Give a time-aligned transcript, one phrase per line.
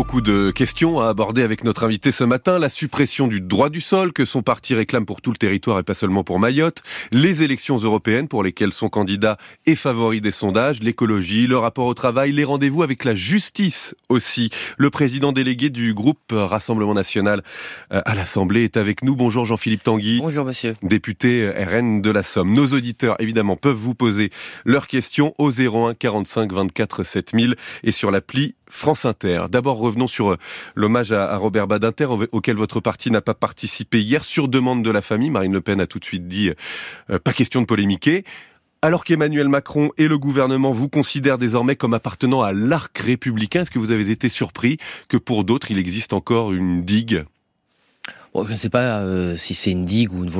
[0.00, 2.58] Beaucoup de questions à aborder avec notre invité ce matin.
[2.58, 5.82] La suppression du droit du sol que son parti réclame pour tout le territoire et
[5.82, 6.82] pas seulement pour Mayotte.
[7.12, 9.36] Les élections européennes pour lesquelles son candidat
[9.66, 10.82] est favori des sondages.
[10.82, 14.48] L'écologie, le rapport au travail, les rendez-vous avec la justice aussi.
[14.78, 17.42] Le président délégué du groupe Rassemblement National
[17.92, 19.14] euh, à l'Assemblée est avec nous.
[19.14, 20.20] Bonjour Jean-Philippe Tanguy.
[20.22, 20.76] Bonjour monsieur.
[20.82, 22.54] Député RN de la Somme.
[22.54, 24.30] Nos auditeurs évidemment peuvent vous poser
[24.64, 29.44] leurs questions au 01 45 24 7000 et sur l'appli France Inter.
[29.50, 30.36] D'abord, revenons sur euh,
[30.74, 35.02] l'hommage à Robert Badinter, auquel votre parti n'a pas participé hier, sur demande de la
[35.02, 35.30] famille.
[35.30, 36.50] Marine Le Pen a tout de suite dit,
[37.10, 38.24] euh, pas question de polémiquer.
[38.82, 43.70] Alors qu'Emmanuel Macron et le gouvernement vous considèrent désormais comme appartenant à l'arc républicain, est-ce
[43.70, 47.24] que vous avez été surpris que pour d'autres, il existe encore une digue?
[48.34, 50.30] Je ne sais pas euh, si c'est une digue ou une,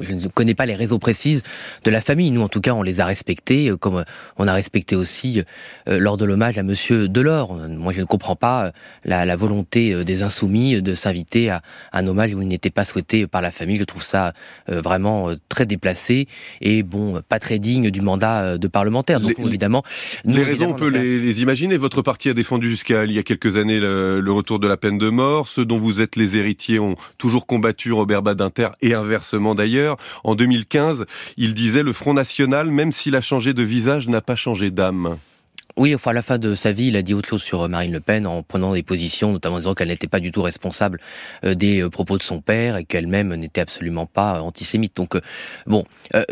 [0.00, 1.42] je ne connais pas les raisons précises
[1.84, 2.30] de la famille.
[2.30, 4.04] Nous, en tout cas, on les a respectés, euh, comme
[4.38, 5.42] on a respecté aussi
[5.88, 7.54] euh, lors de l'hommage à Monsieur Delors.
[7.68, 8.72] Moi, je ne comprends pas
[9.04, 13.26] la, la volonté des insoumis de s'inviter à, un hommage où il n'était pas souhaité
[13.26, 13.76] par la famille.
[13.76, 14.32] Je trouve ça
[14.68, 16.28] vraiment très déplacé
[16.60, 19.20] et bon, pas très digne du mandat de parlementaire.
[19.20, 19.82] Donc, évidemment,
[20.24, 21.76] les raisons, on peut les, les, imaginer.
[21.76, 24.76] Votre parti a défendu jusqu'à il y a quelques années le, le retour de la
[24.76, 25.48] peine de mort.
[25.48, 26.94] Ceux dont vous êtes les héritiers ont
[27.24, 29.96] toujours combattu Robert Badinter et inversement d'ailleurs.
[30.24, 31.06] En 2015,
[31.38, 35.16] il disait le Front National, même s'il a changé de visage, n'a pas changé d'âme.
[35.78, 37.94] Oui, à la fin de sa vie, il a dit autre chose sur euh, Marine
[37.94, 41.00] Le Pen en prenant des positions, notamment en disant qu'elle n'était pas du tout responsable
[41.46, 44.94] euh, des euh, propos de son père et qu'elle-même n'était absolument pas antisémite.
[44.94, 45.18] Donc,
[45.66, 45.84] bon,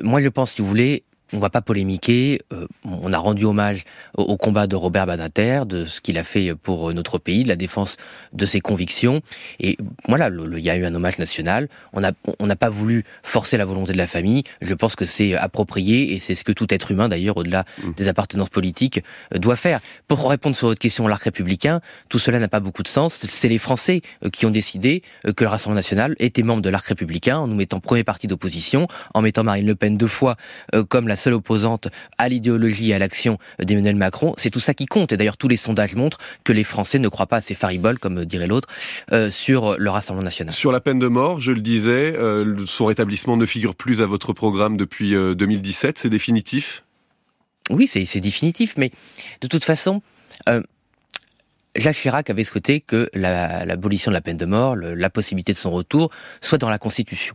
[0.02, 2.40] moi je pense, si vous voulez, on va pas polémiquer.
[2.52, 3.84] Euh, on a rendu hommage
[4.16, 7.48] au, combat de Robert Badinter, de ce qu'il a fait pour euh, notre pays, de
[7.48, 7.96] la défense
[8.32, 9.20] de ses convictions.
[9.60, 11.68] Et voilà, il y a eu un hommage national.
[11.92, 14.44] On n'a on pas voulu forcer la volonté de la famille.
[14.60, 17.92] Je pense que c'est approprié et c'est ce que tout être humain, d'ailleurs, au-delà mmh.
[17.96, 19.02] des appartenances politiques,
[19.34, 19.80] euh, doit faire.
[20.08, 23.26] Pour répondre sur votre question, l'arc républicain, tout cela n'a pas beaucoup de sens.
[23.28, 24.02] C'est les Français
[24.32, 25.02] qui ont décidé
[25.36, 28.86] que le Rassemblement national était membre de l'arc républicain en nous mettant premier parti d'opposition,
[29.14, 30.36] en mettant Marine Le Pen deux fois
[30.88, 31.88] comme la seule opposante
[32.18, 34.34] à l'idéologie et à l'action d'Emmanuel Macron.
[34.36, 35.12] C'est tout ça qui compte.
[35.12, 37.98] Et d'ailleurs, tous les sondages montrent que les Français ne croient pas à ces fariboles,
[37.98, 38.68] comme dirait l'autre,
[39.12, 40.52] euh, sur le Rassemblement national.
[40.52, 44.06] Sur la peine de mort, je le disais, euh, son rétablissement ne figure plus à
[44.06, 45.96] votre programme depuis 2017.
[45.96, 46.82] Euh, c'est définitif?
[47.70, 48.74] Oui, c'est définitif.
[48.76, 48.90] Mais
[49.40, 50.02] de toute façon...
[51.74, 55.70] Jacques Chirac avait souhaité que l'abolition de la peine de mort, la possibilité de son
[55.70, 56.10] retour,
[56.42, 57.34] soit dans la Constitution.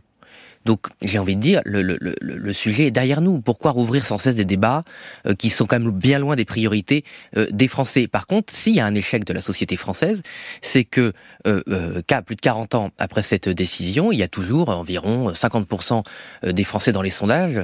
[0.68, 3.40] Donc j'ai envie de dire, le, sujet est derrière nous.
[3.40, 4.82] Pourquoi rouvrir sans cesse des débats
[5.26, 7.04] euh, qui sont quand même bien loin des priorités
[7.38, 8.06] euh, des Français?
[8.06, 10.22] Par contre, s'il y a un échec de la société française,
[10.60, 11.14] c'est que
[11.46, 16.02] euh, euh plus de 40 ans après cette décision, il y a toujours environ 50%
[16.42, 17.60] des Français dans les sondages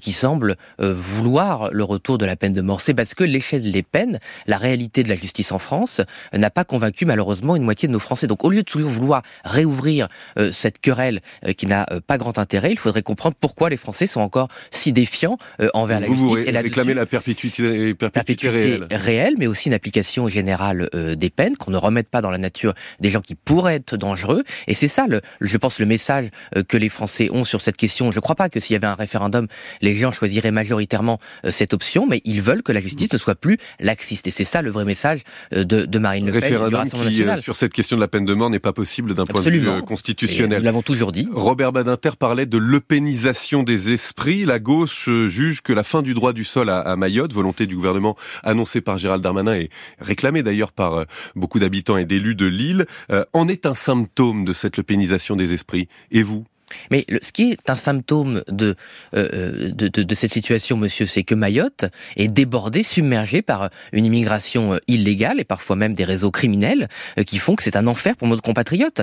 [0.00, 2.80] qui semblent vouloir le retour de la peine de mort.
[2.80, 6.00] C'est parce que l'échelle des peines, la réalité de la justice en France,
[6.32, 8.28] n'a pas convaincu malheureusement une moitié de nos Français.
[8.28, 10.08] Donc au lieu de toujours vouloir réouvrir
[10.52, 11.20] cette querelle
[11.56, 12.45] qui n'a pas grand intérêt.
[12.52, 16.44] Il faudrait comprendre pourquoi les Français sont encore si défiants euh, envers la justice.
[16.46, 19.34] et réclamez la perpétuité, perpétuité, réelle.
[19.38, 22.74] mais aussi une application générale euh, des peines, qu'on ne remette pas dans la nature
[23.00, 24.44] des gens qui pourraient être dangereux.
[24.66, 27.76] Et c'est ça, le, je pense, le message euh, que les Français ont sur cette
[27.76, 28.10] question.
[28.10, 29.46] Je ne crois pas que s'il y avait un référendum,
[29.80, 31.18] les gens choisiraient majoritairement
[31.48, 34.26] cette option, mais ils veulent que la justice ne soit plus laxiste.
[34.26, 35.20] Et c'est ça le vrai message
[35.52, 36.42] de, de Marine Le Pen.
[36.42, 39.42] Référendum qui, sur cette question de la peine de mort, n'est pas possible d'un point
[39.42, 40.58] de vue constitutionnel.
[40.58, 41.28] nous l'avons toujours dit.
[41.32, 44.44] Robert Badinter parlait de l'eupénisation des esprits.
[44.44, 48.16] La gauche juge que la fin du droit du sol à, Mayotte, volonté du gouvernement
[48.42, 51.04] annoncée par Gérald Darmanin et réclamée d'ailleurs par euh,
[51.34, 55.54] beaucoup d'habitants et d'élus de l'île, euh, en est un symptôme de cette eupénisation des
[55.54, 55.88] esprits.
[56.10, 56.44] Et vous?
[56.90, 58.76] Mais ce qui est un symptôme de,
[59.14, 61.84] euh, euh, de, de, cette situation, monsieur, c'est que Mayotte
[62.16, 66.88] est débordée, submergée par une immigration euh, illégale et parfois même des réseaux criminels
[67.26, 69.02] qui font que c'est un enfer pour nos compatriotes.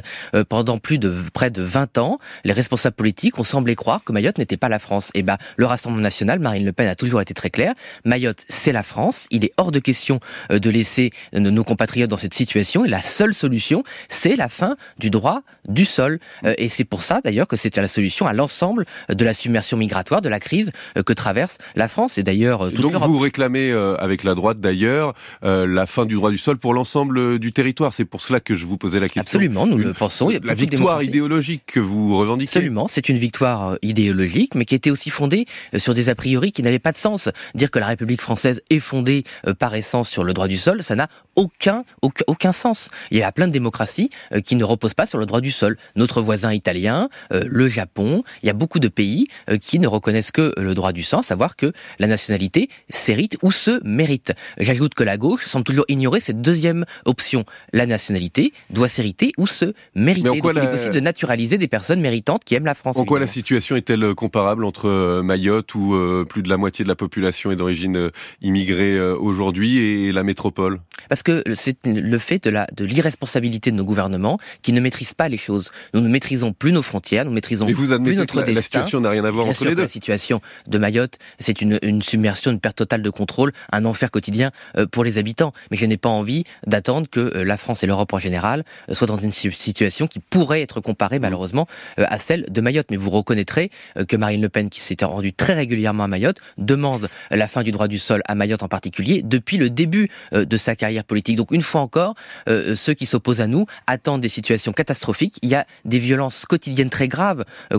[0.50, 4.38] pendant plus de près de 20 ans, les responsables politiques ont semblé croire que Mayotte
[4.38, 5.10] n'était pas la France.
[5.14, 7.74] Et eh ben, le Rassemblement national, Marine Le Pen a toujours été très claire.
[8.06, 9.28] Mayotte, c'est la France.
[9.32, 10.20] Il est hors de question
[10.50, 12.86] de laisser nos compatriotes dans cette situation.
[12.86, 16.20] Et la seule solution, c'est la fin du droit du sol.
[16.44, 20.30] et c'est pour ça, d'ailleurs, c'était la solution à l'ensemble de la submersion migratoire, de
[20.30, 23.96] la crise euh, que traverse la France et d'ailleurs euh, toute Donc vous réclamez euh,
[23.98, 27.94] avec la droite d'ailleurs la fin du droit du sol pour l'ensemble du territoire.
[27.94, 29.22] C'est pour cela que je vous posais la question.
[29.22, 30.30] Absolument, nous le pensons.
[30.44, 32.58] La victoire idéologique que vous revendiquez.
[32.58, 35.46] Absolument, c'est une victoire idéologique, mais qui était aussi fondée
[35.78, 37.30] sur des a priori qui n'avaient pas de sens.
[37.56, 39.24] Dire que la République française est fondée
[39.60, 42.90] par essence sur le droit du sol, ça n'a aucun, aucun, aucun sens.
[43.12, 44.10] Il y a plein de démocraties
[44.46, 45.78] qui ne reposent pas sur le droit du sol.
[45.96, 47.10] Notre voisin italien
[47.48, 48.24] le Japon.
[48.42, 49.28] Il y a beaucoup de pays
[49.62, 53.82] qui ne reconnaissent que le droit du sang, savoir que la nationalité s'hérite ou se
[53.84, 54.34] mérite.
[54.58, 57.46] J'ajoute que la gauche semble toujours ignorer cette deuxième option.
[57.72, 60.28] La nationalité doit s'hériter ou se mériter.
[60.28, 62.98] Donc il est possible de naturaliser des personnes méritantes qui aiment la France.
[62.98, 66.96] En quoi la situation est-elle comparable entre Mayotte, où plus de la moitié de la
[66.96, 68.10] population est d'origine
[68.42, 70.80] immigrée aujourd'hui, et la métropole?
[71.10, 75.14] Parce que c'est le fait de la de l'irresponsabilité de nos gouvernements qui ne maîtrisent
[75.14, 75.72] pas les choses.
[75.94, 78.62] Nous ne maîtrisons plus nos frontières, nous maîtrisons Mais vous plus notre que la, La
[78.62, 79.84] situation n'a rien à voir entre les deux.
[79.84, 84.12] La situation de Mayotte, c'est une, une submersion, une perte totale de contrôle, un enfer
[84.12, 85.52] quotidien euh, pour les habitants.
[85.72, 88.94] Mais je n'ai pas envie d'attendre que euh, la France et l'Europe en général euh,
[88.94, 92.88] soient dans une situation qui pourrait être comparée malheureusement à celle de Mayotte.
[92.90, 93.70] Mais vous reconnaîtrez
[94.08, 97.72] que Marine Le Pen, qui s'était rendue très régulièrement à Mayotte, demande la fin du
[97.72, 101.36] droit du sol à Mayotte en particulier depuis le début de sa carrière politique.
[101.38, 102.16] Donc une fois encore,
[102.48, 105.38] ceux qui s'opposent à nous attendent des situations catastrophiques.
[105.42, 107.23] Il y a des violences quotidiennes très graves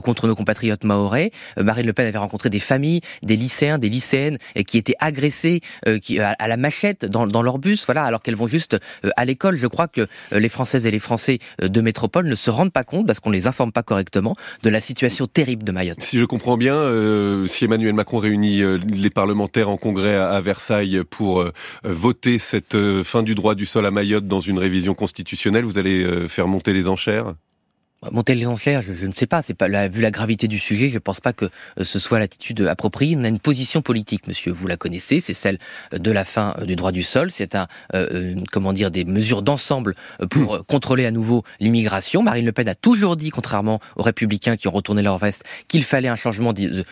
[0.03, 1.31] contre nos compatriotes maorais.
[1.57, 5.99] Marine Le Pen avait rencontré des familles, des lycéens, des lycéennes qui étaient agressés euh,
[5.99, 8.75] qui, à, la machette dans, leur bus, voilà, alors qu'elles vont juste
[9.05, 9.57] euh, à l'école.
[9.57, 12.85] Je crois que euh, les Françaises et les Français de métropole ne se rendent pas
[12.85, 16.03] compte, parce qu'on les informe pas correctement, de la situation terrible de Mayotte.
[16.03, 16.75] Si je comprends bien,
[17.47, 21.45] si Emmanuel Macron réunit les parlementaires en congrès à, Versailles pour
[21.83, 26.29] voter cette fin du droit du sol à Mayotte dans une révision constitutionnelle, vous allez
[26.29, 27.35] faire monter les enchères?
[28.13, 29.43] Monter les enchères, je, ne sais pas.
[29.43, 32.19] C'est pas vu la gravité du sujet, je ne pense pas que euh, ce soit
[32.19, 33.17] l'attitude appropriée.
[33.19, 34.53] On a une position politique, monsieur.
[34.53, 35.59] Vous la connaissez, c'est celle
[35.93, 37.31] de la fin euh, du droit du sol.
[37.31, 39.95] C'est un, euh, comment dire, des mesures d'ensemble
[40.31, 42.23] pour contrôler à nouveau l'immigration.
[42.23, 45.83] Marine Le Pen a toujours dit, contrairement aux Républicains qui ont retourné leur veste, qu'il
[45.83, 46.85] fallait un changement de,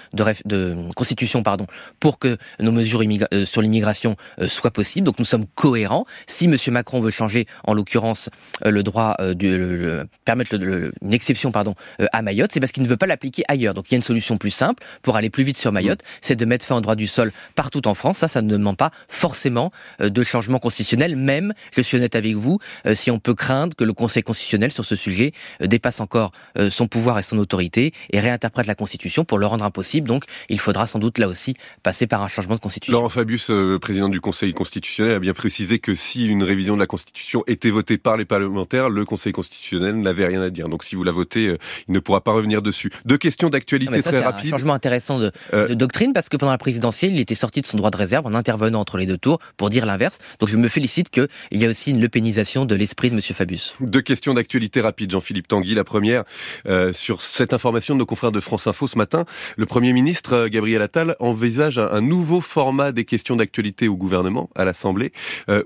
[0.94, 1.66] constitution, pardon,
[2.00, 3.02] pour que nos mesures
[3.44, 4.16] sur l'immigration
[4.46, 5.06] soient possibles.
[5.06, 6.06] Donc nous sommes cohérents.
[6.26, 8.30] Si monsieur Macron veut changer, en l'occurrence,
[8.64, 12.88] le droit, de permettre le une exception pardon euh, à Mayotte, c'est parce qu'il ne
[12.88, 13.74] veut pas l'appliquer ailleurs.
[13.74, 16.18] Donc il y a une solution plus simple pour aller plus vite sur Mayotte, mm.
[16.20, 18.18] c'est de mettre fin au droit du sol partout en France.
[18.18, 21.16] Ça, ça ne demande pas forcément euh, de changement constitutionnel.
[21.16, 24.72] Même, je suis honnête avec vous, euh, si on peut craindre que le Conseil constitutionnel
[24.72, 26.32] sur ce sujet dépasse encore
[26.68, 30.08] son pouvoir et son autorité et réinterprète la Constitution pour le rendre impossible.
[30.08, 32.92] Donc il faudra sans doute là aussi passer par un changement de Constitution.
[32.92, 33.50] Laurent Fabius,
[33.80, 37.70] président du Conseil constitutionnel, a bien précisé que si une révision de la Constitution était
[37.70, 40.68] votée par les parlementaires, le Conseil constitutionnel n'avait rien à dire.
[40.68, 41.58] Donc si vous la votez, euh,
[41.88, 42.90] il ne pourra pas revenir dessus.
[43.04, 44.40] Deux questions d'actualité très rapides.
[44.42, 47.34] C'est un changement intéressant de, euh, de, doctrine parce que pendant la présidentielle, il était
[47.34, 50.18] sorti de son droit de réserve en intervenant entre les deux tours pour dire l'inverse.
[50.38, 53.20] Donc je me félicite qu'il y a aussi une lepénisation de l'esprit de M.
[53.20, 53.74] Fabius.
[53.80, 55.74] Deux questions d'actualité rapides, Jean-Philippe Tanguy.
[55.74, 56.24] La première,
[56.66, 59.24] euh, sur cette information de nos confrères de France Info ce matin,
[59.56, 64.64] le Premier ministre Gabriel Attal envisage un, nouveau format des questions d'actualité au gouvernement, à
[64.64, 65.12] l'Assemblée,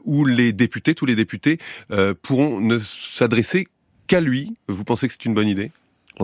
[0.05, 1.58] où les députés, tous les députés,
[2.23, 3.67] pourront ne s'adresser
[4.06, 4.55] qu'à lui.
[4.69, 5.70] Vous pensez que c'est une bonne idée?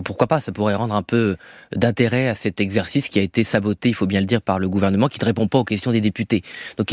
[0.00, 1.36] Pourquoi pas, ça pourrait rendre un peu
[1.74, 4.68] d'intérêt à cet exercice qui a été saboté, il faut bien le dire, par le
[4.68, 6.42] gouvernement, qui ne répond pas aux questions des députés.
[6.78, 6.92] Donc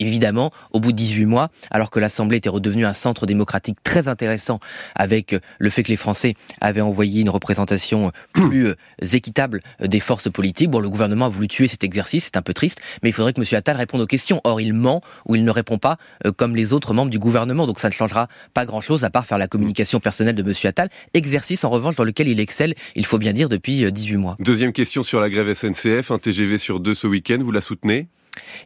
[0.00, 4.08] évidemment, au bout de 18 mois, alors que l'Assemblée était redevenue un centre démocratique très
[4.08, 4.60] intéressant,
[4.94, 8.76] avec le fait que les Français avaient envoyé une représentation plus euh,
[9.12, 12.54] équitable des forces politiques, bon, le gouvernement a voulu tuer cet exercice, c'est un peu
[12.54, 13.46] triste, mais il faudrait que M.
[13.52, 14.40] Attal réponde aux questions.
[14.44, 17.66] Or, il ment ou il ne répond pas euh, comme les autres membres du gouvernement,
[17.66, 20.52] donc ça ne changera pas grand-chose à part faire la communication personnelle de M.
[20.64, 24.14] Attal, exercice en revanche dans lequel il il excelle, il faut bien dire, depuis 18
[24.14, 24.36] euh, mois.
[24.38, 28.08] Deuxième question sur la grève SNCF, un TGV sur deux ce week-end, vous la soutenez?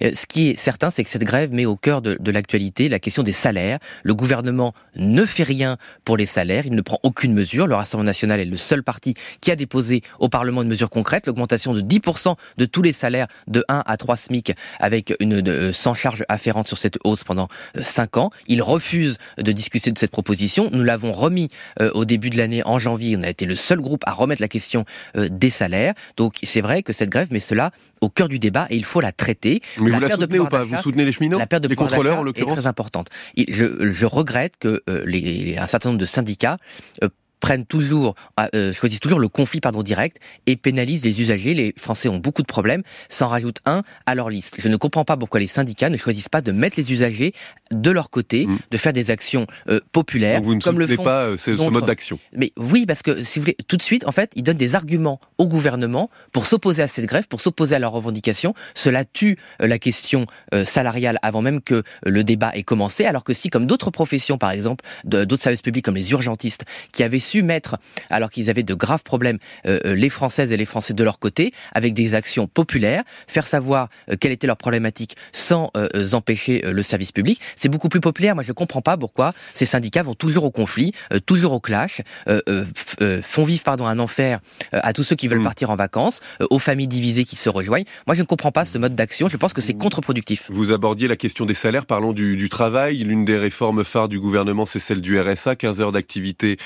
[0.01, 3.23] Ce qui est certain, c'est que cette grève met au cœur de, l'actualité la question
[3.23, 3.79] des salaires.
[4.03, 7.67] Le gouvernement ne fait rien pour les salaires, il ne prend aucune mesure.
[7.67, 11.27] Le Rassemblement national est le seul parti qui a déposé au Parlement une mesure concrète,
[11.27, 15.73] l'augmentation de 10% de tous les salaires de 1 à 3 SMIC avec une de,
[15.73, 17.49] sans charge afférente sur cette hausse pendant
[17.81, 18.31] 5 euh, ans.
[18.47, 20.71] Il refuse de discuter de cette proposition.
[20.73, 21.49] Nous l'avons remis
[21.81, 23.17] euh, au début de l'année en janvier.
[23.17, 24.85] On a été le seul groupe à remettre la question
[25.17, 25.95] des salaires.
[26.17, 29.01] Donc c'est vrai que cette grève met cela au cœur du débat et il faut
[29.01, 29.61] la traiter.
[29.81, 30.65] Mais vous la soutenez ou pas?
[30.65, 33.09] Vous soutenez les cheminots La perte de les contrôleurs en est très importante.
[33.37, 36.57] Je, je regrette que euh, les, un certain nombre de syndicats
[37.03, 37.09] euh,
[37.41, 41.55] prennent toujours, ah, euh, choisissent toujours le conflit pardon direct et pénalisent les usagers.
[41.55, 44.57] Les Français ont beaucoup de problèmes, s'en rajoutent un à leur liste.
[44.59, 47.35] Je ne comprends pas pourquoi les syndicats ne choisissent pas de mettre les usagers
[47.71, 48.59] de leur côté, mm.
[48.71, 50.41] de faire des actions euh, populaires.
[50.41, 53.23] Donc vous ne comme le font pas euh, ce, mode d'action Mais oui, parce que
[53.23, 56.47] si vous voulez, tout de suite, en fait, ils donnent des arguments au gouvernement pour
[56.47, 58.55] s'opposer à cette grève, pour s'opposer à leurs revendications.
[58.75, 60.27] Cela tue la question
[60.65, 63.05] salariale avant même que le débat ait commencé.
[63.05, 67.03] Alors que si, comme d'autres professions, par exemple, d'autres services publics comme les urgentistes, qui
[67.03, 67.77] avaient su mettre,
[68.11, 71.19] alors qu'ils avaient de graves problèmes, euh, euh, les Françaises et les Français de leur
[71.19, 75.71] côté, avec des actions populaires, faire savoir euh, quelle était leur problématique sans
[76.13, 77.41] empêcher le service public.
[77.61, 78.35] C'est beaucoup plus populaire.
[78.35, 82.01] Moi, je comprends pas pourquoi ces syndicats vont toujours au conflit, euh, toujours au clash,
[82.27, 84.41] euh, euh, font vivre pardon un enfer
[84.73, 85.45] à tous ceux qui veulent mm.
[85.45, 87.85] partir en vacances, aux familles divisées qui se rejoignent.
[88.07, 89.29] Moi, je ne comprends pas ce mode d'action.
[89.29, 90.47] Je pense que c'est contre-productif.
[90.49, 91.85] Vous abordiez la question des salaires.
[91.85, 92.99] Parlons du, du travail.
[92.99, 96.57] L'une des réformes phares du gouvernement, c'est celle du RSA, 15 heures d'activité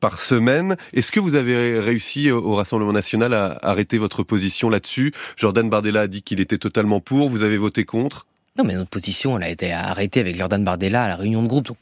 [0.00, 0.76] par semaine.
[0.92, 5.12] Est-ce que vous avez réussi au Rassemblement national à arrêter votre position là-dessus?
[5.36, 7.28] Jordan Bardella a dit qu'il était totalement pour.
[7.28, 8.26] Vous avez voté contre?
[8.58, 11.48] Non, mais notre position, elle a été arrêtée avec Jordan Bardella à la réunion de
[11.48, 11.68] groupe.
[11.68, 11.78] Donc,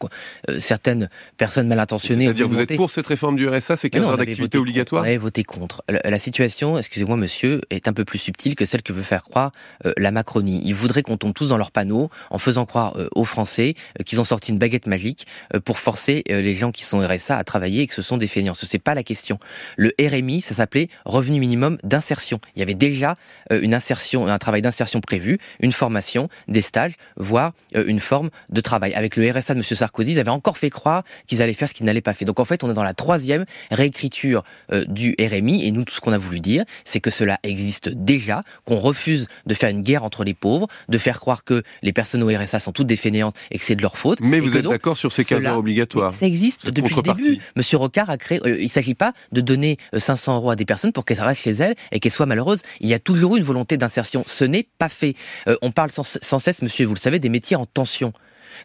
[0.48, 2.26] euh, certaines personnes mal intentionnées.
[2.26, 5.16] C'est-à-dire, vous êtes pour cette réforme du RSA, c'est 15 heures d'activité obligatoire On avait
[5.16, 5.82] voté contre.
[5.88, 9.50] La, situation, excusez-moi monsieur, est un peu plus subtile que celle que veut faire croire
[9.84, 10.62] euh, la Macronie.
[10.64, 13.74] Ils voudraient qu'on tombe tous dans leur panneau en faisant croire euh, aux Français
[14.06, 15.26] qu'ils ont sorti une baguette magique
[15.64, 18.54] pour forcer les gens qui sont RSA à travailler et que ce sont des feignants.
[18.54, 19.38] Ce n'est pas la question.
[19.76, 22.40] Le RMI, ça s'appelait Revenu minimum d'insertion.
[22.54, 23.16] Il y avait déjà
[23.50, 28.60] une insertion, un travail d'insertion prévu, une formation, des stages, voire euh, une forme de
[28.60, 28.94] travail.
[28.94, 29.62] Avec le RSA de M.
[29.62, 32.26] Sarkozy, ils avaient encore fait croire qu'ils allaient faire ce qu'ils n'allaient pas faire.
[32.26, 35.94] Donc en fait, on est dans la troisième réécriture euh, du RMI, et nous, tout
[35.94, 39.82] ce qu'on a voulu dire, c'est que cela existe déjà, qu'on refuse de faire une
[39.82, 42.96] guerre entre les pauvres, de faire croire que les personnes au RSA sont toutes des
[42.96, 44.20] fainéantes et que c'est de leur faute.
[44.20, 47.38] Mais vous êtes d'accord sur ces cas obligatoires Ça existe depuis le début.
[47.56, 48.40] Monsieur Rocard a créé.
[48.44, 51.42] Euh, il ne s'agit pas de donner 500 euros à des personnes pour qu'elles restent
[51.42, 52.62] chez elles et qu'elles soient malheureuses.
[52.80, 54.24] Il y a toujours eu une volonté d'insertion.
[54.26, 55.14] Ce n'est pas fait.
[55.62, 58.12] on parle sans, sans cesse monsieur, vous le savez, des métiers en tension.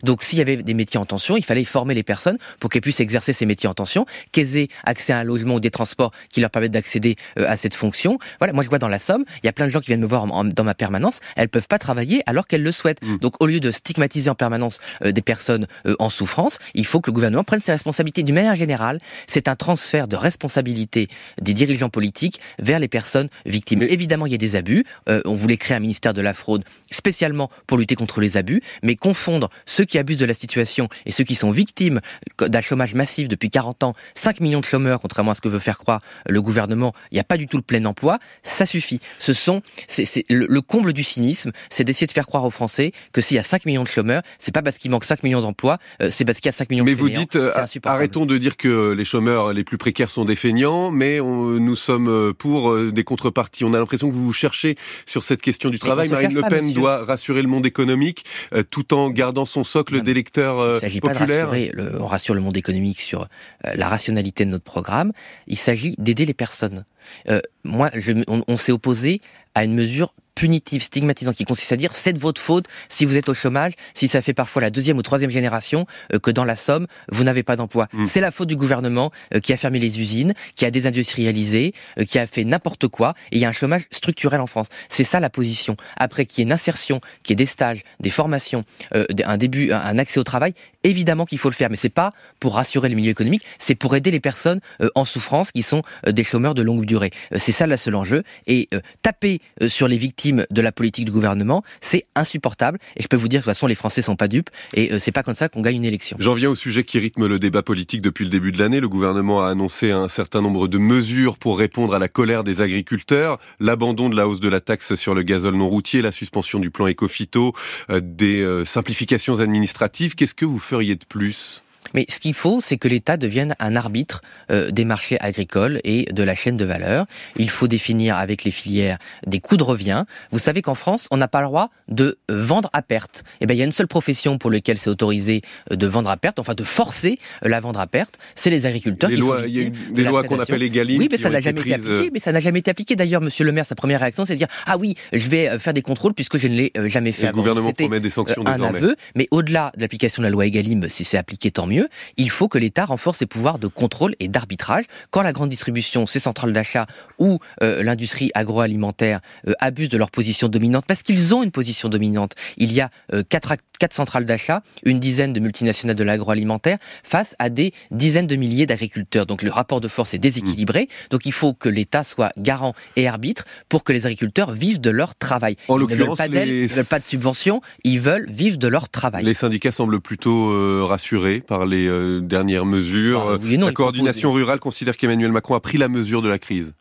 [0.03, 2.81] Donc s'il y avait des métiers en tension, il fallait former les personnes pour qu'elles
[2.81, 6.11] puissent exercer ces métiers en tension, qu'elles aient accès à un logement ou des transports
[6.31, 8.17] qui leur permettent d'accéder euh, à cette fonction.
[8.39, 10.01] Voilà, moi je vois dans la Somme, il y a plein de gens qui viennent
[10.01, 13.03] me voir dans ma permanence, elles peuvent pas travailler alors qu'elles le souhaitent.
[13.03, 13.17] Mm.
[13.17, 17.01] Donc au lieu de stigmatiser en permanence euh, des personnes euh, en souffrance, il faut
[17.01, 18.23] que le gouvernement prenne ses responsabilités.
[18.23, 21.07] D'une manière générale, c'est un transfert de responsabilité
[21.41, 23.83] des dirigeants politiques vers les personnes victimes.
[23.83, 24.85] Évidemment, il y a des abus.
[25.07, 28.95] on voulait créer un ministère de la fraude spécialement pour lutter contre les abus, mais
[28.95, 31.99] confondre ceux qui abusent de la situation et ceux qui sont victimes
[32.39, 35.59] d'un chômage massif depuis 40 ans, 5 millions de chômeurs, contrairement à ce que veut
[35.59, 39.01] faire croire le gouvernement, il n'y a pas du tout le plein emploi, ça suffit.
[39.19, 43.19] Ce sont, c'est, le, comble du cynisme, c'est d'essayer de faire croire aux Français que
[43.19, 45.77] s'il y a 5 millions de chômeurs, c'est pas parce qu'il manque 5 millions d'emplois,
[46.01, 47.51] euh, c'est parce qu'il y a 5 millions mais de Mais vous dites, euh,
[47.83, 52.07] arrêtons de dire que les chômeurs les plus précaires sont des feignants, mais nous sommes
[52.07, 53.65] euh, pour des contreparties.
[53.65, 56.07] On a l'impression que vous vous cherchez sur cette question du travail.
[56.07, 58.23] Marine Le Pen doit rassurer le monde économique
[58.69, 61.51] tout en gardant son socle d'électeurs euh, populaires.
[61.51, 65.11] le, on rassure le monde économique sur euh, la rationalité de notre programme.
[65.47, 66.85] Il s'agit d'aider les personnes.
[67.29, 69.21] Euh, moi, je, on s'est opposé
[69.55, 73.17] à une mesure punitif, stigmatisant, qui consiste à dire c'est de votre faute si vous
[73.17, 76.43] êtes au chômage, si ça fait parfois la deuxième ou troisième génération euh, que dans
[76.43, 77.87] la Somme, vous n'avez pas d'emploi.
[77.93, 78.05] Mm.
[78.05, 82.03] C'est la faute du gouvernement euh, qui a fermé les usines, qui a désindustrialisé, euh,
[82.03, 84.67] qui a fait n'importe quoi, et il y a un chômage structurel en France.
[84.89, 85.77] C'est ça la position.
[85.95, 89.71] Après qu'il y ait une insertion, qu'il y ait des stages, des formations, un début,
[89.71, 92.95] un accès au travail, évidemment qu'il faut le faire, mais c'est pas pour rassurer le
[92.95, 94.59] milieu économique, c'est pour aider les personnes
[94.95, 96.94] en souffrance qui sont des chômeurs de longue durée.
[97.37, 98.23] C'est ça le seul enjeu.
[98.47, 98.69] Et
[99.01, 102.79] taper sur les victimes de la politique du gouvernement, c'est insupportable.
[102.95, 104.91] Et je peux vous dire que de toute façon, les Français sont pas dupes et
[104.91, 106.17] euh, c'est pas comme ça qu'on gagne une élection.
[106.19, 108.79] J'en viens au sujet qui rythme le débat politique depuis le début de l'année.
[108.79, 112.61] Le gouvernement a annoncé un certain nombre de mesures pour répondre à la colère des
[112.61, 116.59] agriculteurs, l'abandon de la hausse de la taxe sur le gazole non routier, la suspension
[116.59, 117.53] du plan éco-phyto,
[117.89, 120.15] euh, des euh, simplifications administratives.
[120.15, 121.61] Qu'est-ce que vous feriez de plus?
[121.93, 126.05] Mais ce qu'il faut, c'est que l'État devienne un arbitre euh, des marchés agricoles et
[126.11, 127.05] de la chaîne de valeur.
[127.35, 130.05] Il faut définir avec les filières des coûts de revient.
[130.31, 133.23] Vous savez qu'en France, on n'a pas le droit de vendre à perte.
[133.41, 136.09] Eh bien, il y a une seule profession pour laquelle c'est autorisé euh, de vendre
[136.09, 139.09] à perte, enfin de forcer euh, la vendre à perte, c'est les agriculteurs.
[139.09, 140.99] Les lois, il y a des lois qu'on appelle Egalim.
[140.99, 142.09] Oui, mais ça n'a jamais été appliqué.
[142.13, 142.95] Mais ça n'a jamais été appliqué.
[142.95, 145.73] D'ailleurs, Monsieur le Maire, sa première réaction, c'est de dire ah oui, je vais faire
[145.73, 147.27] des contrôles puisque je ne l'ai jamais fait.
[147.27, 148.77] le gouvernement promet des sanctions un désormais.
[148.79, 151.74] Aveu, mais au-delà de l'application de la loi Egalim, si c'est appliqué, tant mieux
[152.17, 154.85] il faut que l'État renforce ses pouvoirs de contrôle et d'arbitrage.
[155.11, 156.85] Quand la grande distribution, ses centrales d'achat
[157.19, 161.89] ou euh, l'industrie agroalimentaire euh, abusent de leur position dominante, parce qu'ils ont une position
[161.89, 166.77] dominante, il y a euh, quatre, quatre centrales d'achat, une dizaine de multinationales de l'agroalimentaire,
[167.03, 169.25] face à des dizaines de milliers d'agriculteurs.
[169.25, 170.83] Donc le rapport de force est déséquilibré.
[170.83, 171.07] Mmh.
[171.11, 174.89] Donc il faut que l'État soit garant et arbitre pour que les agriculteurs vivent de
[174.89, 175.57] leur travail.
[175.67, 179.23] En l'occurrence, ils ne veulent pas de subvention, ils veulent vivre de leur travail.
[179.23, 183.39] Les syndicats semblent plutôt rassurés par les euh, dernières mesures.
[183.39, 186.73] Bah, la coordination rurale considère qu'Emmanuel Macron a pris la mesure de la crise.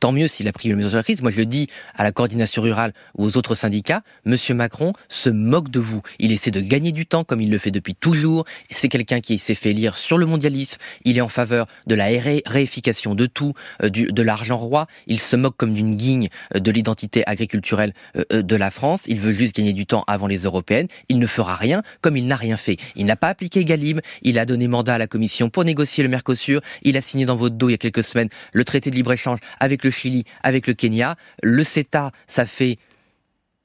[0.00, 1.22] Tant mieux s'il a pris les mesures sur la crise.
[1.22, 5.70] Moi, je dis à la coordination rurale ou aux autres syndicats, Monsieur Macron se moque
[5.70, 6.00] de vous.
[6.18, 8.44] Il essaie de gagner du temps comme il le fait depuis toujours.
[8.70, 10.78] C'est quelqu'un qui s'est fait lire sur le mondialisme.
[11.04, 12.06] Il est en faveur de la
[12.46, 14.86] réification de tout, euh, de l'argent roi.
[15.06, 19.04] Il se moque comme d'une guigne euh, de l'identité agriculturelle euh, de la France.
[19.06, 20.88] Il veut juste gagner du temps avant les européennes.
[21.08, 22.76] Il ne fera rien comme il n'a rien fait.
[22.96, 24.00] Il n'a pas appliqué Galib.
[24.22, 26.60] Il a donné mandat à la Commission pour négocier le Mercosur.
[26.82, 29.38] Il a signé dans votre dos il y a quelques semaines le traité de libre-échange
[29.62, 31.16] avec le Chili, avec le Kenya.
[31.42, 32.78] Le CETA, ça fait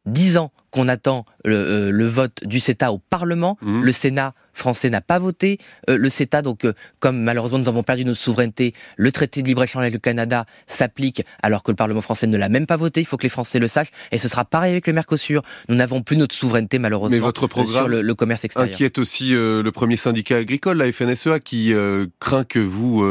[0.05, 3.57] dix ans qu'on attend le, vote du CETA au Parlement.
[3.61, 3.81] Mmh.
[3.81, 5.59] Le Sénat français n'a pas voté
[5.89, 6.41] euh, le CETA.
[6.41, 9.99] Donc, euh, comme malheureusement nous avons perdu notre souveraineté, le traité de libre-échange avec le
[9.99, 13.01] Canada s'applique alors que le Parlement français ne l'a même pas voté.
[13.01, 13.91] Il faut que les Français le sachent.
[14.11, 15.43] Et ce sera pareil avec le Mercosur.
[15.69, 18.73] Nous n'avons plus notre souveraineté malheureusement Mais votre programme sur le, commerce extérieur.
[18.73, 21.73] inquiète aussi euh, le premier syndicat agricole, la FNSEA, qui
[22.19, 23.05] craint que vous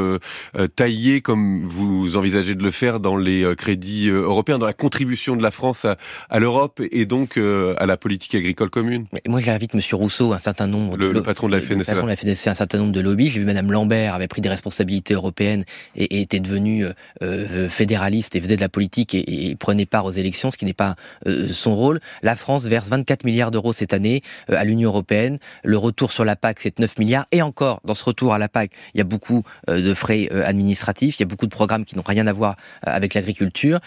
[0.74, 5.42] tailliez, comme vous envisagez de le faire, dans les crédits européens, dans la contribution de
[5.42, 5.96] la France à,
[6.28, 7.38] à l'Europe et donc
[7.78, 9.06] à la politique agricole commune.
[9.12, 9.80] Mais moi, j'invite M.
[9.92, 11.84] Rousseau, un certain nombre de patron de la FNSEA.
[11.84, 13.30] Patron de la FNSEA, un certain nombre de lobbies.
[13.30, 18.36] J'ai vu Madame Lambert avait pris des responsabilités européennes et, était devenue euh, euh, fédéraliste
[18.36, 21.48] et faisait de la politique et, prenait part aux élections, ce qui n'est pas euh,
[21.48, 22.00] son rôle.
[22.22, 25.38] La France verse 24 milliards d'euros cette année à l'Union européenne.
[25.64, 27.26] Le retour sur la PAC, c'est 9 milliards.
[27.32, 31.18] Et encore, dans ce retour à la PAC, il y a beaucoup de frais administratifs,
[31.18, 33.80] il y a beaucoup de programmes qui n'ont rien à voir avec l'agriculture.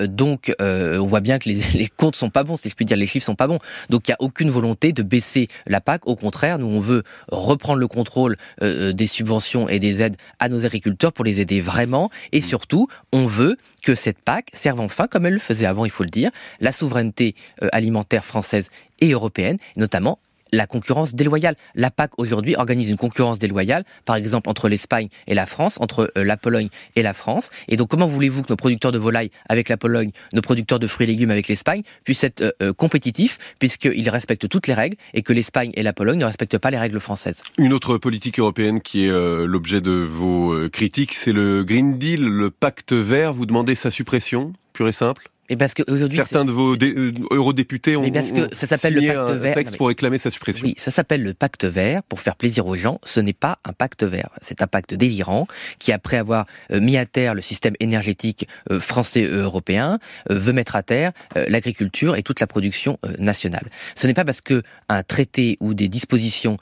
[0.00, 2.95] donc, on voit bien que les, les comptes sont pas bons, si je puis dire,
[2.96, 3.58] les chiffres sont pas bons.
[3.90, 6.06] Donc, il n'y a aucune volonté de baisser la PAC.
[6.06, 10.16] Au contraire, nous, on veut reprendre le contrôle euh, euh, des subventions et des aides
[10.38, 12.10] à nos agriculteurs pour les aider vraiment.
[12.32, 12.42] Et mmh.
[12.42, 16.04] surtout, on veut que cette PAC serve enfin, comme elle le faisait avant, il faut
[16.04, 20.18] le dire, la souveraineté euh, alimentaire française et européenne, notamment
[20.56, 21.56] la concurrence déloyale.
[21.74, 26.12] La PAC aujourd'hui organise une concurrence déloyale, par exemple entre l'Espagne et la France, entre
[26.16, 27.50] euh, la Pologne et la France.
[27.68, 30.86] Et donc comment voulez-vous que nos producteurs de volailles avec la Pologne, nos producteurs de
[30.86, 34.96] fruits et légumes avec l'Espagne puissent être euh, euh, compétitifs puisqu'ils respectent toutes les règles
[35.14, 37.42] et que l'Espagne et la Pologne ne respectent pas les règles françaises?
[37.58, 39.10] Une autre politique européenne qui est
[39.46, 43.32] l'objet de vos critiques, c'est le Green Deal, le pacte vert.
[43.32, 45.30] Vous demandez sa suppression, pure et simple?
[45.48, 49.06] Et parce que aujourd'hui, certains de vos euh, eurodéputés ont, parce que ça s'appelle le
[49.06, 49.54] pacte un vert.
[49.54, 50.66] texte pour réclamer sa suppression.
[50.66, 53.00] Oui, ça s'appelle le pacte vert pour faire plaisir aux gens.
[53.04, 55.46] Ce n'est pas un pacte vert, c'est un pacte délirant
[55.78, 59.98] qui, après avoir euh, mis à terre le système énergétique euh, français et européen,
[60.28, 61.12] veut mettre à terre
[61.48, 63.66] l'agriculture et toute la production nationale.
[63.94, 66.56] Ce n'est pas parce que un traité ou des dispositions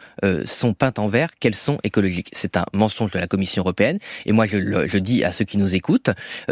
[0.44, 2.30] sont peintes en vert qu'elles sont écologiques.
[2.32, 3.98] C'est un mensonge de la Commission européenne.
[4.26, 6.10] Et moi, je, je dis à ceux qui nous écoutent,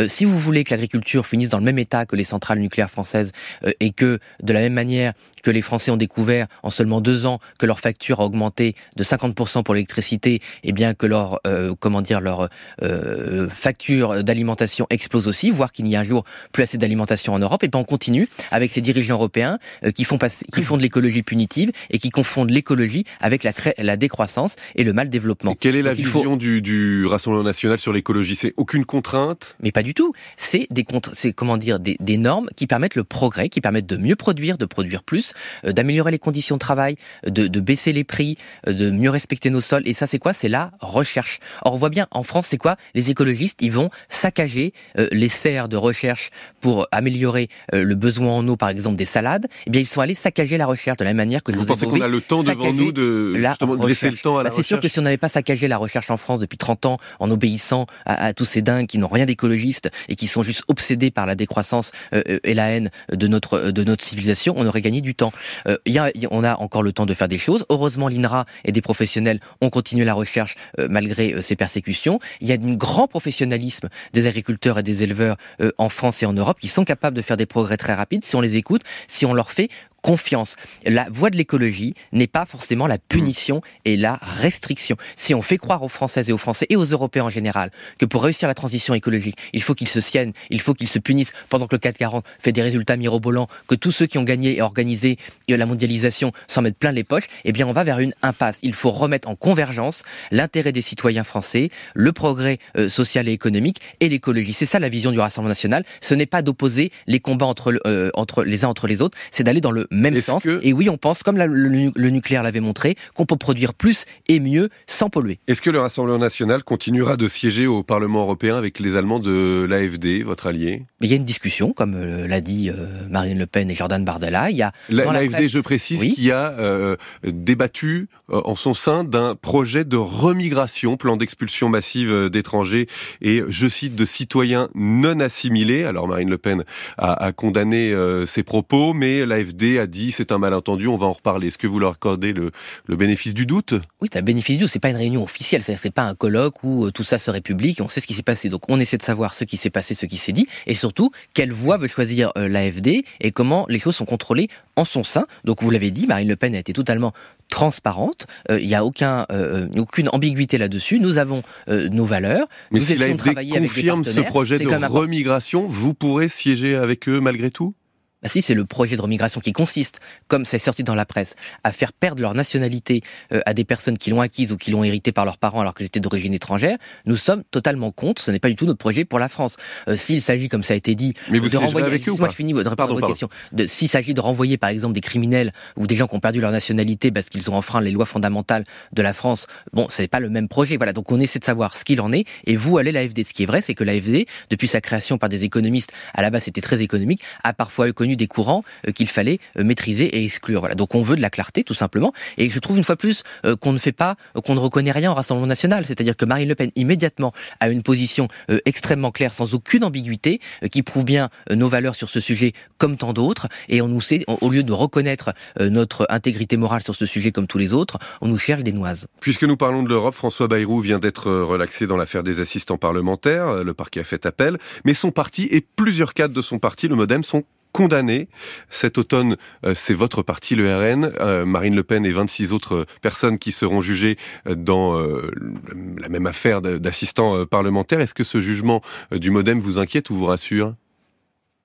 [0.08, 3.32] si vous voulez que l'agriculture finisse dans le même état que les centrales nucléaires françaises
[3.64, 7.26] euh, et que de la même manière que les Français ont découvert en seulement deux
[7.26, 11.40] ans que leur facture a augmenté de 50% pour l'électricité, et eh bien que leur
[11.46, 12.48] euh, comment dire leur
[12.82, 17.38] euh, facture d'alimentation explose aussi, voire qu'il n'y a un jour plus assez d'alimentation en
[17.38, 17.62] Europe.
[17.64, 19.58] Et bien on continue avec ces dirigeants européens
[19.94, 23.96] qui font passer, qui font de l'écologie punitive et qui confondent l'écologie avec la, la
[23.96, 25.54] décroissance et le mal développement.
[25.54, 28.36] quelle est la vision du, du Rassemblement national sur l'écologie?
[28.36, 29.56] C'est aucune contrainte?
[29.62, 30.12] Mais pas du tout.
[30.36, 33.96] C'est des c'est comment dire des, des normes qui permettent le progrès, qui permettent de
[33.96, 35.32] mieux produire, de produire plus,
[35.64, 36.96] euh, d'améliorer les conditions de travail,
[37.26, 39.82] de, de, baisser les prix, euh, de mieux respecter nos sols.
[39.86, 40.32] Et ça, c'est quoi?
[40.32, 41.40] C'est la recherche.
[41.62, 42.76] Or, on voit bien, en France, c'est quoi?
[42.94, 48.48] Les écologistes, ils vont saccager euh, les serres de recherche pour améliorer le besoin en
[48.48, 49.48] eau, par exemple, des salades.
[49.66, 51.86] Eh bien, ils sont allés saccager la recherche de la même manière que vous, pensez
[51.86, 54.62] qu'on a le temps devant nous de justement laisser le temps à la bah, C'est
[54.62, 57.30] sûr que si on n'avait pas saccagé la recherche en France depuis 30 ans en
[57.30, 61.10] obéissant à, à tous ces dingues qui n'ont rien d'écologiste et qui sont juste obsédés
[61.10, 65.14] par la décroissance et la haine de notre de notre civilisation, on aurait gagné du
[65.14, 65.32] temps.
[65.66, 67.64] Euh, y a, on a encore le temps de faire des choses.
[67.68, 72.20] Heureusement, l'INRA et des professionnels ont continué la recherche euh, malgré euh, ces persécutions.
[72.40, 76.26] Il y a un grand professionnalisme des agriculteurs et des éleveurs euh, en France et
[76.26, 78.82] en Europe qui sont capables de faire des progrès très rapides si on les écoute,
[79.08, 79.68] si on leur fait
[80.02, 80.56] confiance.
[80.84, 84.96] La voie de l'écologie n'est pas forcément la punition et la restriction.
[85.16, 88.04] Si on fait croire aux Françaises et aux Français et aux Européens en général que
[88.04, 91.32] pour réussir la transition écologique, il faut qu'ils se siennent, il faut qu'ils se punissent
[91.48, 94.62] pendant que le 440 fait des résultats mirobolants, que tous ceux qui ont gagné et
[94.62, 98.58] organisé la mondialisation s'en mettent plein les poches, eh bien on va vers une impasse.
[98.62, 103.80] Il faut remettre en convergence l'intérêt des citoyens français, le progrès euh, social et économique
[104.00, 104.52] et l'écologie.
[104.52, 105.84] C'est ça la vision du Rassemblement national.
[106.00, 109.44] Ce n'est pas d'opposer les combats entre, euh, entre les uns entre les autres, c'est
[109.44, 110.46] d'aller dans le même sens.
[110.62, 114.70] Et oui, on pense, comme le, nucléaire l'avait montré, qu'on peut produire plus et mieux
[114.86, 115.38] sans polluer.
[115.46, 119.66] Est-ce que le Rassemblement national continuera de siéger au Parlement européen avec les Allemands de
[119.68, 120.84] l'AFD, votre allié?
[121.00, 124.04] Il y a une discussion, comme euh, l'a dit euh, Marine Le Pen et Jordan
[124.04, 124.50] Bardella.
[124.50, 129.84] Il y a l'AFD, je précise, qui a euh, débattu en son sein d'un projet
[129.84, 132.86] de remigration, plan d'expulsion massive d'étrangers
[133.20, 135.84] et, je cite, de citoyens non assimilés.
[135.84, 136.64] Alors Marine Le Pen
[136.96, 137.94] a, a condamné
[138.26, 141.48] ces propos, mais l'AFD a dit c'est un malentendu, on va en reparler.
[141.48, 142.50] Est-ce que vous leur accordez le,
[142.86, 143.74] le bénéfice du doute?
[144.00, 144.70] Oui, c'est un bénéfice du doute.
[144.70, 147.80] C'est pas une réunion officielle, c'est pas un colloque où tout ça serait public.
[147.80, 148.48] On sait ce qui s'est passé.
[148.48, 151.10] Donc on essaie de savoir ce qui s'est passé, ce qui s'est dit, et surtout
[151.34, 155.26] quelle voie veut choisir l'AFD et comment les choses sont contrôlées en son sein.
[155.44, 157.12] Donc vous l'avez dit, Marine Le Pen a été totalement
[157.48, 158.26] transparente.
[158.50, 160.98] Euh, il n'y a aucun, euh, aucune ambiguïté là-dessus.
[160.98, 162.46] Nous avons euh, nos valeurs.
[162.70, 167.74] Mais si l'AFD confirme ce projet de remigration, vous pourrez siéger avec eux malgré tout?
[168.22, 171.34] Bah si, c'est le projet de remigration qui consiste, comme c'est sorti dans la presse,
[171.64, 174.84] à faire perdre leur nationalité euh, à des personnes qui l'ont acquise ou qui l'ont
[174.84, 176.78] héritée par leurs parents alors qu'ils étaient d'origine étrangère.
[177.04, 178.22] Nous sommes totalement contre.
[178.22, 179.56] Ce n'est pas du tout notre projet pour la France.
[179.88, 181.86] Euh, s'il s'agit, comme ça a été dit, Mais vous de renvoyer.
[181.86, 183.28] Avec eux, moi, je finis répondre à votre question.
[183.66, 186.52] S'il s'agit de renvoyer, par exemple, des criminels ou des gens qui ont perdu leur
[186.52, 190.20] nationalité parce qu'ils ont enfreint les lois fondamentales de la France, bon, ce n'est pas
[190.20, 190.76] le même projet.
[190.76, 190.92] Voilà.
[190.92, 192.24] Donc, on essaie de savoir ce qu'il en est.
[192.46, 193.24] Et vous, allez l'AFD.
[193.24, 196.30] Ce qui est vrai, c'est que l'AFD, depuis sa création par des économistes, à la
[196.30, 200.04] base, c'était très économique, a parfois eu connu des courants euh, qu'il fallait euh, maîtriser
[200.04, 200.60] et exclure.
[200.60, 200.74] Voilà.
[200.74, 202.12] Donc on veut de la clarté, tout simplement.
[202.38, 205.10] Et je trouve une fois plus euh, qu'on ne fait pas, qu'on ne reconnaît rien
[205.10, 205.86] au Rassemblement national.
[205.86, 208.28] C'est-à-dire que Marine Le Pen, immédiatement, a une position
[208.64, 213.12] extrêmement claire, sans aucune ambiguïté, qui prouve bien nos valeurs sur ce sujet comme tant
[213.12, 213.48] d'autres.
[213.68, 217.46] Et on nous sait, au lieu de reconnaître notre intégrité morale sur ce sujet comme
[217.46, 219.06] tous les autres, on nous cherche des noises.
[219.20, 223.64] Puisque nous parlons de l'Europe, François Bayrou vient d'être relaxé dans l'affaire des assistants parlementaires.
[223.64, 224.58] Le parquet a fait appel.
[224.84, 228.28] Mais son parti et plusieurs cadres de son parti, le Modem, sont condamné.
[228.70, 232.86] Cet automne, euh, c'est votre parti, le RN, euh, Marine Le Pen et 26 autres
[233.00, 238.00] personnes qui seront jugées euh, dans la même affaire d'assistants parlementaires.
[238.00, 238.80] Est-ce que ce jugement
[239.10, 240.74] du Modem vous inquiète ou vous rassure?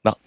[0.07, 0.17] Bah,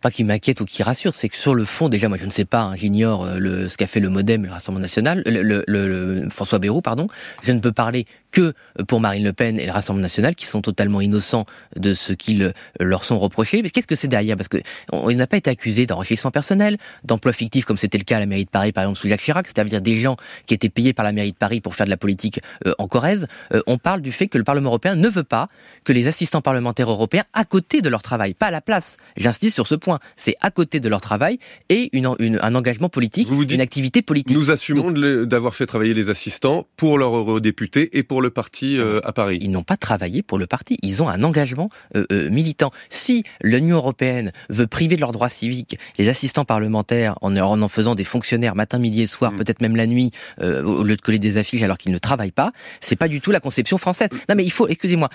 [0.00, 2.30] pas qui m'inquiète ou qui rassure, c'est que sur le fond, déjà, moi je ne
[2.30, 6.58] sais pas, hein, j'ignore le, ce qu'a fait le MoDem, le Rassemblement National, le, François
[6.58, 7.06] Bayrou, pardon.
[7.42, 8.54] Je ne peux parler que
[8.88, 12.42] pour Marine Le Pen et le Rassemblement National, qui sont totalement innocents de ce qu'ils
[12.42, 13.62] euh, leur sont reprochés.
[13.62, 14.36] Mais qu'est-ce que c'est derrière?
[14.36, 18.20] Parce qu'il n'a pas été accusé d'enrichissement personnel, d'emploi fictif, comme c'était le cas à
[18.20, 20.16] la mairie de Paris, par exemple, sous Jacques Chirac, c'est-à-dire des gens
[20.46, 22.88] qui étaient payés par la mairie de Paris pour faire de la politique euh, en
[22.88, 23.26] Corrèze.
[23.52, 25.48] Euh, on parle du fait que le Parlement européen ne veut pas
[25.84, 29.54] que les assistants parlementaires européens, à côté de leur travail, pas à la place, j'insiste
[29.54, 32.06] sur ce point, c'est à côté de leur travail, et une,
[32.40, 34.36] un engagement politique, une activité politique.
[34.36, 34.90] Nous assumons
[35.24, 39.38] d'avoir fait travailler les assistants pour leurs eurodéputés et pour le parti euh, à Paris.
[39.40, 40.78] Ils n'ont pas travaillé pour le parti.
[40.82, 42.70] Ils ont un engagement euh, euh, militant.
[42.90, 47.94] Si l'Union européenne veut priver de leurs droits civiques les assistants parlementaires en en, faisant
[47.94, 49.36] des fonctionnaires matin, midi et soir, mm.
[49.36, 52.52] peut-être même la nuit, au lieu de coller des affiches alors qu'ils ne travaillent pas,
[52.80, 54.08] c'est pas du tout la conception française.
[54.28, 55.08] Non, mais il faut, excusez-moi,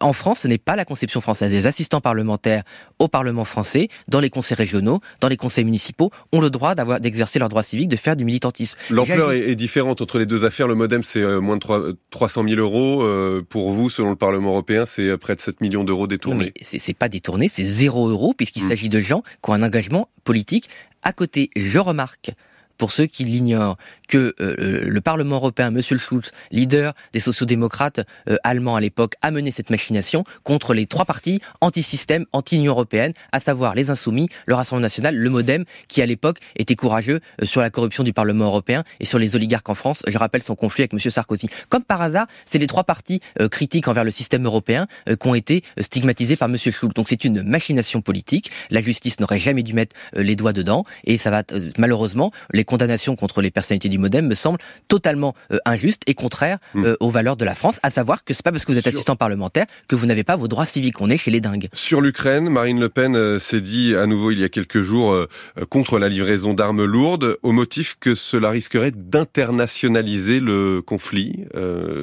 [0.00, 1.52] en France, ce n'est pas la conception française.
[1.52, 2.62] Les assistants parlementaires
[2.98, 7.00] au Parlement français, dans les conseils régionaux, dans les conseils municipaux, ont le droit d'avoir
[7.00, 8.76] d'exercer leurs droits civiques, de faire du militantisme.
[8.90, 10.68] L'ampleur est, différente entre les deux affaires.
[10.68, 13.02] Le MoDem, c'est moins de 3, 300 000 euros.
[13.02, 16.52] Euh, pour vous, selon le Parlement européen, c'est près de 7 millions d'euros détournés.
[16.62, 18.68] C'est pas détourné, c'est zéro euro, puisqu'il hmm.
[18.68, 20.68] s'agit de gens qui ont un engagement politique.
[21.02, 22.32] À côté, je remarque
[22.80, 23.76] pour ceux qui l'ignorent,
[24.08, 29.16] que euh, euh, le Parlement européen, Monsieur Schulz, leader des sociodémocrates euh, allemands à l'époque,
[29.20, 34.30] a mené cette machination contre les trois partis anti-système, anti-Union européenne, à savoir les Insoumis,
[34.46, 38.46] le Rassemblement national, le MoDem, qui à l'époque était courageux sur la corruption du Parlement
[38.46, 40.02] européen et sur les oligarques en France.
[40.08, 41.50] Je rappelle son conflit avec Monsieur Sarkozy.
[41.68, 45.62] Comme par hasard, c'est les trois partis critiques envers le système européen qui ont été
[45.78, 46.94] stigmatisés par Monsieur Schulz.
[46.94, 48.50] Donc c'est une machination politique.
[48.70, 51.42] La justice n'aurait jamais dû mettre les doigts dedans et ça va
[51.76, 56.58] malheureusement les condamnation contre les personnalités du Modem me semble totalement euh, injuste et contraire
[56.74, 56.84] hmm.
[56.84, 58.86] euh, aux valeurs de la France, à savoir que c'est pas parce que vous êtes
[58.86, 61.00] assistant parlementaire que vous n'avez pas vos droits civiques.
[61.00, 61.68] On est chez les dingues.
[61.72, 65.26] Sur l'Ukraine, Marine Le Pen euh, s'est dit à nouveau il y a quelques jours
[65.68, 71.44] contre la livraison d'armes lourdes au motif que cela risquerait d'internationaliser le conflit.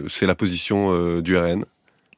[0.07, 1.63] c'est la position du RN.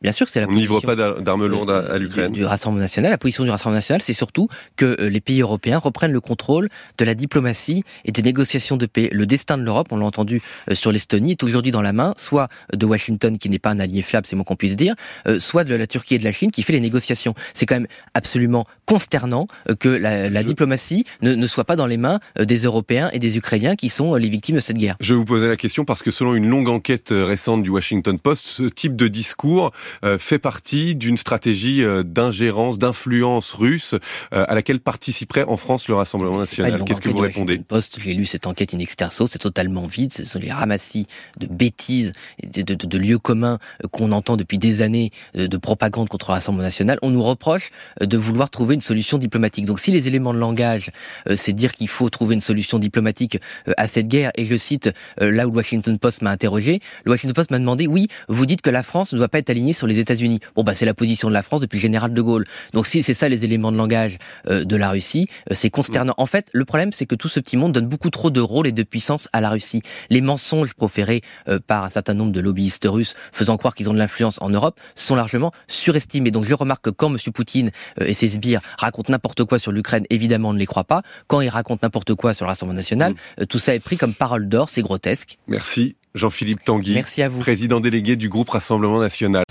[0.01, 2.31] Bien sûr, c'est la On livre pas d'armes lourdes à, l'Ukraine.
[2.31, 3.11] Du, Rassemblement national.
[3.11, 6.69] La position du Rassemblement national, c'est surtout que euh, les pays européens reprennent le contrôle
[6.97, 9.09] de la diplomatie et des négociations de paix.
[9.11, 12.13] Le destin de l'Europe, on l'a entendu euh, sur l'Estonie, est aujourd'hui dans la main,
[12.17, 14.95] soit de Washington, qui n'est pas un allié fiable, c'est moins qu'on puisse dire,
[15.27, 17.33] euh, soit de la Turquie et de la Chine, qui fait les négociations.
[17.53, 19.47] C'est quand même absolument consternant
[19.81, 23.37] que la, la diplomatie ne, ne, soit pas dans les mains des Européens et des
[23.37, 24.95] Ukrainiens qui sont les victimes de cette guerre.
[25.01, 28.45] Je vous poser la question parce que selon une longue enquête récente du Washington Post,
[28.45, 29.71] ce type de discours
[30.19, 33.95] fait partie d'une stratégie d'ingérence, d'influence russe
[34.31, 36.83] à laquelle participerait en France le Rassemblement national.
[36.85, 40.25] Qu'est-ce que vous répondez Post, j'ai lu cette enquête in exterso, c'est totalement vide, ce
[40.25, 41.07] sont les ramassis
[41.39, 43.59] de bêtises, de, de, de lieux communs
[43.91, 46.99] qu'on entend depuis des années de propagande contre le Rassemblement national.
[47.01, 49.65] On nous reproche de vouloir trouver une solution diplomatique.
[49.65, 50.91] Donc si les éléments de langage,
[51.35, 53.39] c'est dire qu'il faut trouver une solution diplomatique
[53.77, 57.33] à cette guerre, et je cite là où le Washington Post m'a interrogé, le Washington
[57.33, 59.87] Post m'a demandé, oui, vous dites que la France ne doit pas être alignée sur
[59.87, 60.39] les États-Unis.
[60.55, 62.45] Bon, bah c'est la position de la France depuis le général de Gaulle.
[62.73, 66.13] Donc si c'est ça les éléments de langage euh, de la Russie, euh, c'est consternant.
[66.17, 68.67] En fait, le problème, c'est que tout ce petit monde donne beaucoup trop de rôle
[68.67, 69.81] et de puissance à la Russie.
[70.09, 73.93] Les mensonges proférés euh, par un certain nombre de lobbyistes russes faisant croire qu'ils ont
[73.93, 76.31] de l'influence en Europe sont largement surestimés.
[76.31, 77.17] Donc je remarque que quand M.
[77.33, 81.01] Poutine et ses sbires racontent n'importe quoi sur l'Ukraine, évidemment, on ne les croit pas.
[81.27, 83.45] Quand ils racontent n'importe quoi sur le Rassemblement national, mm.
[83.45, 85.37] tout ça est pris comme parole d'or, c'est grotesque.
[85.47, 85.95] Merci.
[86.15, 87.39] Jean-Philippe Tanguy, Merci à vous.
[87.39, 89.43] président délégué du groupe Rassemblement national.